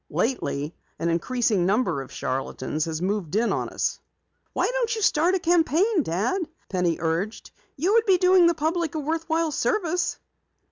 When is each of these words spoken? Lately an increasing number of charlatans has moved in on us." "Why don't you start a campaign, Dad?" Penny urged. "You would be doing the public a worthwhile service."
Lately 0.09 0.73
an 0.97 1.09
increasing 1.09 1.67
number 1.67 2.01
of 2.01 2.11
charlatans 2.11 2.85
has 2.85 3.03
moved 3.03 3.35
in 3.35 3.53
on 3.53 3.69
us." 3.69 3.99
"Why 4.51 4.65
don't 4.65 4.95
you 4.95 4.99
start 4.99 5.35
a 5.35 5.39
campaign, 5.39 6.01
Dad?" 6.01 6.41
Penny 6.69 6.97
urged. 6.99 7.51
"You 7.77 7.93
would 7.93 8.07
be 8.07 8.17
doing 8.17 8.47
the 8.47 8.55
public 8.55 8.95
a 8.95 8.99
worthwhile 8.99 9.51
service." 9.51 10.17